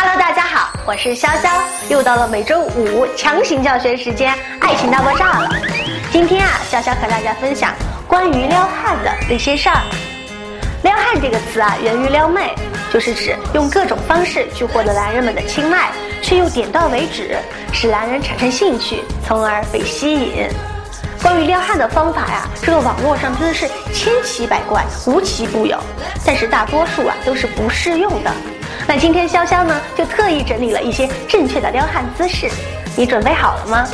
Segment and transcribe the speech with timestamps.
[0.00, 1.50] 哈喽，大家好我是潇潇，
[1.88, 5.50] 又到了每周五强行教学时间，爱情大爆炸了。
[6.12, 7.74] 今天啊，潇潇和大家分享
[8.06, 9.82] 关于撩汉的那些事儿。
[10.84, 12.54] 撩汉这个词啊，源于撩妹，
[12.92, 15.90] 就是指用各种方式去获得男人们的青睐，
[16.22, 17.36] 却又点到为止，
[17.72, 20.48] 使男人产生兴趣，从而被吸引。
[21.20, 25.76] 关于撩汉的方法呀，这个网络上真的是千奇百怪，无奇不有，
[26.24, 28.30] 但是大多数啊都是不适用的。
[28.86, 32.50] 那今天潇潇呢，就特意整理了一些正确的撩汉姿势，
[32.96, 33.86] 你准备好了吗？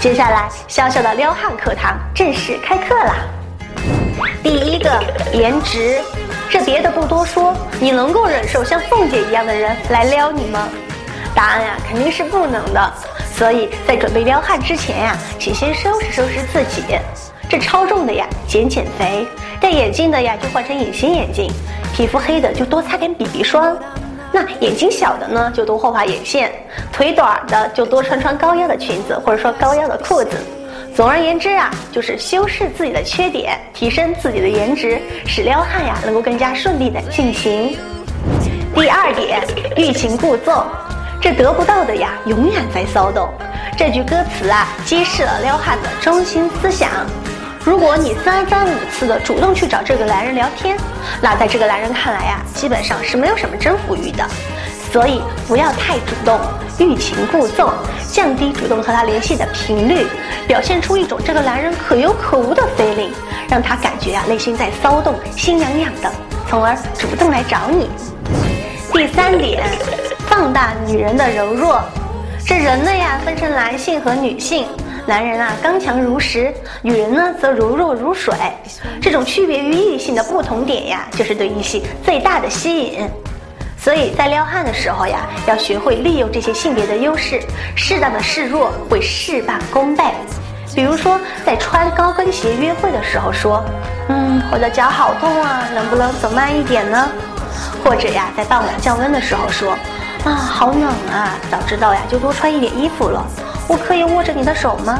[0.00, 3.16] 接下来潇潇的撩汉课堂正式开课啦！
[4.42, 4.90] 第一个，
[5.32, 6.00] 颜值，
[6.48, 10.68] 这别的不多说，你能够忍受像凤姐一样的人来撩你吗？
[11.34, 12.92] 答案呀，肯定是不能的。
[13.34, 16.82] 所以在准备撩汉之前呀，请先收拾收拾自己。
[17.48, 19.26] 这超重的呀，减减肥；
[19.60, 21.48] 戴眼镜的呀，就换成隐形眼镜；
[21.94, 23.76] 皮肤黑的就多擦点 BB 霜。
[24.32, 26.48] 那眼睛小的呢，就多画画眼线；
[26.92, 30.36] 腿短的就多穿穿高腰的裙子，或者说高腰的裤子。
[30.94, 37.76] 总而言之啊，就是修饰自己的缺点，提升自己的颜值，使撩汉呀能够更加顺利的进行。
[38.74, 39.42] 第二点，
[39.76, 40.64] 欲擒故纵，
[41.20, 43.28] 这得不到的呀，永远在骚动。
[43.76, 46.88] 这句歌词啊，揭示了撩汉的中心思想。
[47.62, 50.76] 如果你三番五次的主动去找这个男人聊天，
[51.20, 54.26] 那在这个男人看来呀，基本上是没有什么征服欲的。
[54.90, 56.40] 所以不要太主动，
[56.78, 57.70] 欲擒故纵，
[58.10, 60.06] 降低主动和他联系的频率，
[60.48, 63.10] 表现出一种这个男人可有可无的 feeling，
[63.48, 66.10] 让他感觉啊内心在骚动，心痒痒的，
[66.48, 67.90] 从而主动来找你。
[68.92, 69.62] 第三点，
[70.28, 71.80] 放大女人的柔弱。
[72.44, 74.66] 这人呢呀，分成男性和女性。
[75.10, 78.32] 男人啊，刚强如石；女人呢，则柔弱如水。
[79.02, 83.10] 这种区别于异性的不同点呀，就是对异性最大的吸引。
[83.76, 87.42] 所以在撩汉的时候呀，要学会利用这些性别的优势，
[87.74, 90.04] 适当的示弱会事半功倍。
[90.76, 93.64] 比如说，在穿高跟鞋约会的时候说
[94.10, 97.10] ：“嗯，我的脚好痛啊，能不能走慢一点呢？”
[97.84, 99.72] 或者呀，在傍晚降温的时候说
[100.22, 103.26] ：“啊，好冷啊，早知道呀，就多穿一点衣服了。”
[103.70, 104.98] 我可以握着你的手吗？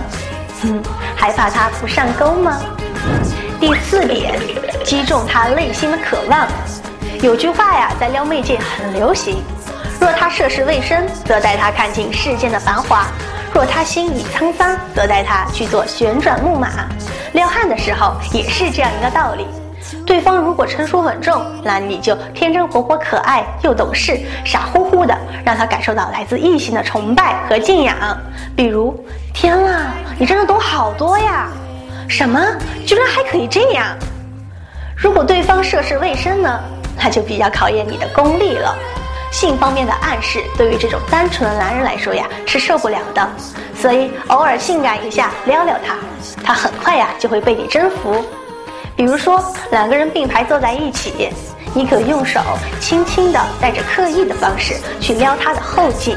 [0.63, 0.81] 嗯，
[1.17, 2.61] 还怕他不上钩吗？
[3.59, 4.39] 第四点，
[4.85, 6.47] 击中他内心的渴望。
[7.21, 9.43] 有句话呀，在撩妹界很流行：
[10.01, 13.07] 若他涉世未深，则带他看尽世间的繁华；
[13.53, 16.69] 若他心已沧桑，则带他去做旋转木马。
[17.33, 19.49] 撩汉的时候也是这样一个道理。
[20.07, 27.97] 对方如果成熟稳重，那你就天真活泼可爱又懂事，傻乎乎的，让他感受到来自异性的崇拜和敬仰。
[28.57, 31.49] 比如，天啊，你真的懂好多呀！
[32.09, 32.41] 什么？
[32.87, 33.87] 居然还可以这样？
[34.97, 36.61] 如果对方涉世未深呢？
[37.03, 38.77] 那就比较考验你的功力了。
[39.31, 43.27] 性方面的暗示，对于这种单纯的男人来说呀，是受不了的。
[43.75, 45.95] 所以，偶尔性感一下，撩撩他，
[46.45, 48.23] 他很快呀就会被你征服。
[49.01, 51.31] 比如说，两个人并排坐在一起，
[51.73, 52.39] 你可用手
[52.83, 56.15] 轻轻的带着刻意的方式去撩他的后颈，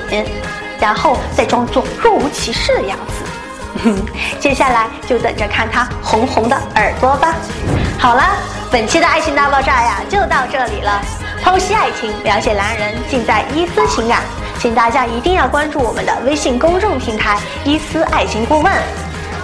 [0.81, 4.03] 然后再装作若无其事的样子。
[4.37, 7.33] 接下来就等着看他红红的耳朵吧。
[7.97, 8.21] 好了，
[8.69, 11.01] 本期的爱情大爆炸呀就到这里了。
[11.41, 14.23] 剖析爱情，了解男人，尽在伊思情感。
[14.59, 18.73] 请大家一定要关注我们的微信公众平台“伊思爱情顾问”。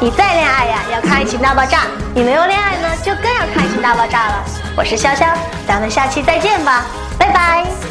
[0.01, 1.79] 你再恋爱呀，要看《爱情大爆炸》；
[2.15, 4.45] 你没有恋爱呢，就更要看《爱情大爆炸》了。
[4.77, 5.33] 我是潇潇，
[5.67, 6.85] 咱们下期再见吧，
[7.17, 7.88] 拜拜。